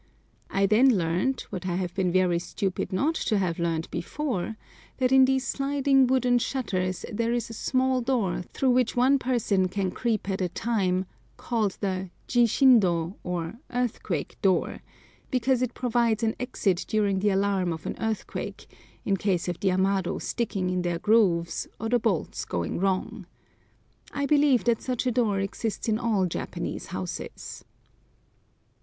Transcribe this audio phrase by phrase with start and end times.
[0.49, 4.55] I then learned what I have been very stupid not to have learned before,
[4.97, 9.67] that in these sliding wooden shutters there is a small door through which one person
[9.67, 11.05] can creep at a time
[11.37, 14.79] called the jishindo, or "earthquake door,"
[15.29, 18.65] because it provides an exit during the alarm of an earthquake,
[19.05, 23.27] in case of the amado sticking in their grooves, or their bolts going wrong.
[24.11, 27.63] I believe that such a door exists in all Japanese houses.